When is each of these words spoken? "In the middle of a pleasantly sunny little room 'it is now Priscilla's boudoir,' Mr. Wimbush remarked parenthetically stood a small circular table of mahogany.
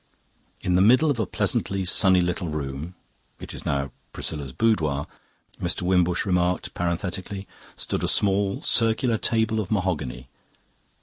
"In 0.63 0.73
the 0.73 0.81
middle 0.81 1.11
of 1.11 1.19
a 1.19 1.27
pleasantly 1.27 1.85
sunny 1.85 2.21
little 2.21 2.47
room 2.49 2.95
'it 3.39 3.53
is 3.53 3.67
now 3.67 3.91
Priscilla's 4.13 4.51
boudoir,' 4.51 5.05
Mr. 5.61 5.83
Wimbush 5.83 6.25
remarked 6.25 6.73
parenthetically 6.73 7.47
stood 7.75 8.03
a 8.03 8.07
small 8.07 8.61
circular 8.63 9.19
table 9.19 9.59
of 9.59 9.69
mahogany. 9.69 10.27